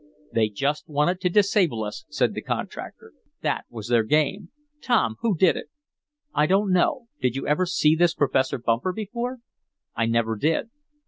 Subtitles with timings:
[0.33, 3.13] "They just wanted to disable us," said the contractor.
[3.43, 4.49] "That was their game.
[4.81, 5.67] Tom, who did it?"
[6.33, 7.05] "I don't know.
[7.21, 9.41] Did you ever see this Professor Bumper before?"
[9.95, 10.71] "I never did."